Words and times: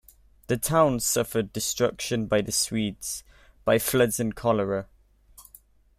The 0.47 0.57
town 0.57 0.99
suffered 0.99 1.53
destruction 1.53 2.25
by 2.25 2.41
the 2.41 2.51
Swedes, 2.51 3.23
by 3.65 3.77
floods 3.77 4.19
and 4.19 4.33
cholera. 4.33 4.87